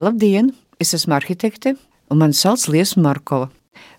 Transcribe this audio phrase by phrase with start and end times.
[0.00, 0.54] Labdien!
[0.80, 1.74] Es esmu arhitekte,
[2.08, 3.50] un mani sauc Liesa Markova.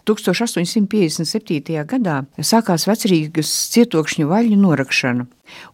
[0.09, 1.75] 1857.
[1.91, 5.27] gadā sākās vecrīgas cietokšņa vaļņu norakšana,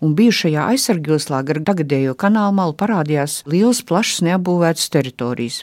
[0.04, 5.62] un bijušajā aizsargjoslā gar tagadējo kanālu malu parādījās liels, plašs neapbūvētas teritorijas.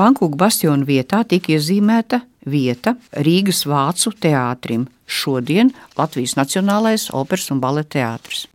[0.00, 7.98] Pankūku bastionu vietā tika iezīmēta vieta Rīgas Vācu teātrim, šodien Latvijas Nacionālais operas un baleta
[7.98, 8.46] teātris.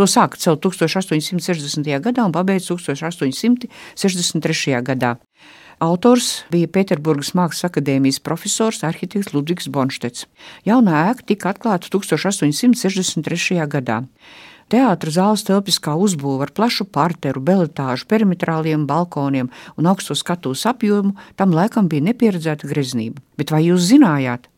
[0.00, 1.84] To sāka celt 1860.
[2.00, 4.80] gadā un pabeidza 1863.
[4.80, 5.20] gadā.
[5.76, 10.24] Autors bija Pēterburgas Mākslas akadēmijas profesors arhitekts Ludvigs Bonštets.
[10.64, 13.60] Jaunā ēka tika atklāta 1863.
[13.68, 14.08] gadā.
[14.72, 21.52] Teātris zāles telpiskā uzbūve ar plašu parteru, beletāžu, perimetrāliem balkoniem un augsto skatuves apjomu tam
[21.52, 23.20] laikam bija nepieredzēta greznība.
[23.36, 24.48] Bet vai jūs zinājāt,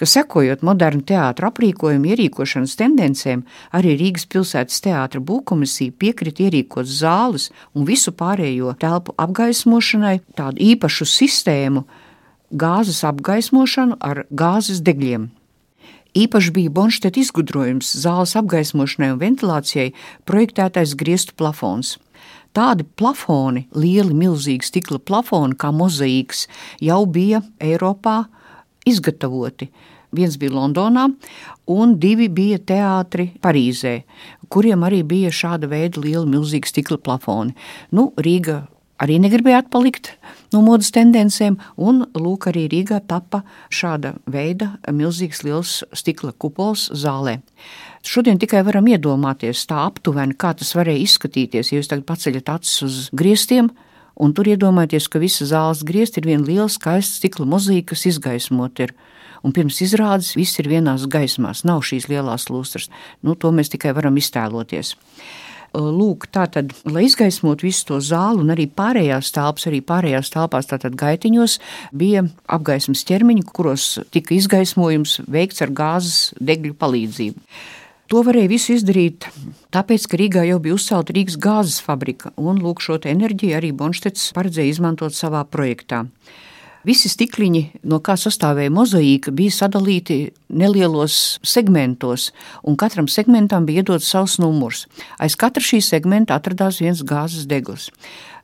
[0.00, 3.42] ka sekojot modernu teātra aprīkojuma ierīkošanas tendencēm,
[3.76, 11.04] arī Rīgas pilsētas teātra būvkomisija piekrita ierīkot zāles un visu pārējo telpu apgaismošanai tādu īpašu
[11.04, 11.84] sistēmu-
[12.64, 15.28] gāzes apgaismošanu ar gāzes degļiem.
[16.16, 19.92] Īpaši bija Bonšteta izgudrojums zāles apgaismošanai un ventilācijai
[20.24, 21.98] projektētais griestu plafons.
[22.56, 26.48] Tādi plafoni, lieli, milzīgi stikla plafoni, kā mozaīks,
[26.80, 28.26] jau bija Eiropā
[28.88, 29.70] izgatavoti.
[30.10, 31.06] Viens bija Londonā,
[31.70, 34.00] un divi bija teātri Parīzē,
[34.50, 37.54] kuriem arī bija šāda veida liela, milzīga stikla plafoni.
[37.94, 38.64] Nu, Rīga
[39.00, 40.12] arī negribēja atpalikt
[40.50, 47.38] no modes tendencēm, un lūk, arī Rīgā tapa šāda veida milzīgs liels stikla kupols zālē.
[48.02, 52.82] Šodien tikai varam iedomāties tā aptuveni, kā tas varēja izskatīties, ja jūs tagad paceļat acis
[52.86, 53.70] uz griestiem,
[54.20, 58.82] un tur iedomājieties, ka visa zāles griezti ir viena liela skaista stikla mozaīka, kas izgaismot
[58.84, 58.94] ir
[59.46, 62.90] un pirms izrādes viss ir vienās gaismās, nav šīs lielās lustras.
[63.24, 64.96] Nu, to mēs tikai varam iztēloties.
[65.70, 70.66] Lūk, tā tad, lai izgaismotu visu to zāli un arī pārējās telpas, arī pārējās telpās,
[70.66, 71.60] tātad gaitiņos,
[71.94, 77.46] bija apgaismas ķermeņi, kuros tika izgaismojums veikts ar gāzes degļu palīdzību.
[78.10, 79.28] To varēja visu izdarīt,
[79.70, 84.32] tāpēc, ka Rīgā jau bija uzcelta Rīgas gāzes fabrika, un lūk, šo enerģiju arī Bonštets
[84.34, 86.02] paredzēja izmantot savā projektā.
[86.82, 90.16] Visi stikliņi, no kā sastāvēja mozaīka, bija sadalīti
[90.50, 92.30] nelielos segmentos,
[92.62, 94.86] un katram segmentam bija iedots savs numurs.
[95.18, 97.90] Aiz katra šī segmenta atradās viens gāzes degls.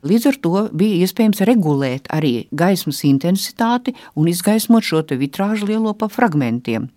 [0.07, 6.07] Līdz ar to bija iespējams regulēt arī gaismas intensitāti un izgaismot šo vitrāžu lielo pa
[6.07, 6.89] fragmentiem.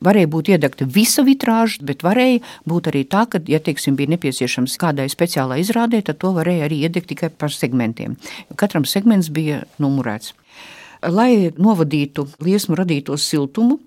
[0.00, 4.78] Varēja būt iedegta visa vitrāža, bet varēja būt arī tā, ka, ja teiksim, bija nepieciešams
[4.78, 8.16] kādai speciālai izrādē, tad to varēja arī iedegt tikai par segmentiem.
[8.56, 10.32] Katram segments bija numurēts
[11.10, 13.78] lai novadītu liesmu radīto siltumu.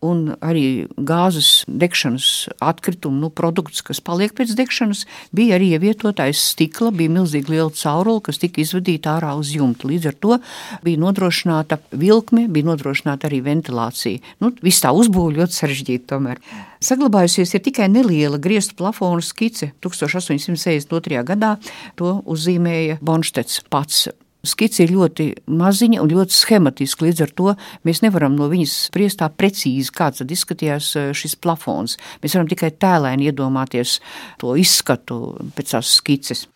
[0.00, 5.02] Un arī gāzes degšanas atkritumu nu, produkts, kas paliek pēc degšanas,
[5.36, 9.90] bija arī ievietotais stikla, bija milzīgi liela caurule, kas tika izvadīta ārā uz jumta.
[9.90, 10.38] Līdz ar to
[10.86, 14.24] bija nodrošināta vilkme, bija nodrošināta arī ventilācija.
[14.40, 16.40] Nu, viss tā uzbūve ļoti sarežģīta tomēr.
[16.80, 21.20] Saglabājusies ir tikai neliela griestu plafona skice 1862.
[21.28, 21.58] gadā.
[22.00, 24.06] To uzzīmēja Bonštets pats
[24.46, 27.04] Skice ir ļoti maziņa un ļoti schematiska.
[27.04, 31.36] Līdz ar to mēs nevaram no viņas spriest tā precīzi, kāds tad izskatījās eh, šis
[31.36, 31.98] plafons.
[32.22, 33.98] Mēs varam tikai tēlēni iedomāties
[34.40, 35.20] to izskatu
[35.56, 36.46] pēc tās skices.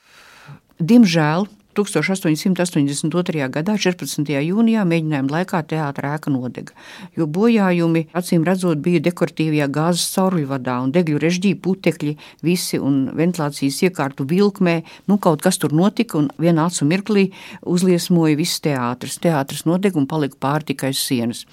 [0.80, 1.46] Diemžēl
[1.76, 3.48] 1882.
[3.52, 4.30] gadā, 14.
[4.46, 6.74] jūnijā, mēģinājuma laikā teātris ēka nodega,
[7.18, 13.82] jo bojājumi, acīm redzot, bija dekoratīvajā gāzes cauruļvadā un degļu režģī, putekļi, visi un ventilācijas
[13.88, 14.76] iekārtu vilkmē.
[15.10, 17.28] Nu, kaut kas tur notika, un vienā acu mirklī
[17.62, 19.20] uzliesmoja viss teātris.
[19.22, 21.44] Teātris nodega un palika pāri tikai sienas.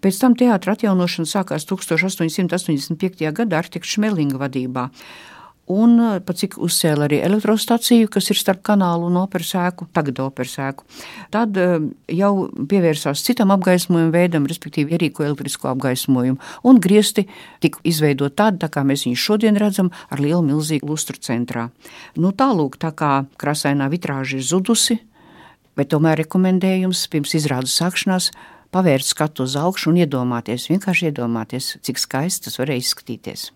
[0.00, 3.26] Pēc tam teātris atjaunošana sākās 1885.
[3.36, 4.88] gadā arhitekta Šmelinga vadībā
[5.70, 10.20] un eh, pat cik uzcēla arī elektrostaciju, kas ir starp kanālu un operas ēku, tagad
[10.24, 10.86] operas ēku.
[11.34, 11.76] Tad eh,
[12.16, 12.32] jau
[12.70, 17.26] pievērsās citam apgaismojuma veidam, respektīvi ierīko elektrisko apgaismojumu, un griesti
[17.62, 21.68] tika izveidot tādi, tā kā mēs viņus šodien redzam, ar lielu milzīgu lustru centrā.
[22.18, 25.00] Nu, tālūk, tā kā krasainā vitrāža ir zudusi,
[25.78, 28.32] bet tomēr rekomendējums pirms izrādes sākšanās
[28.74, 33.48] pavērt skatu uz augšu un iedomāties, vienkārši iedomāties, cik skaisti tas varēja izskatīties.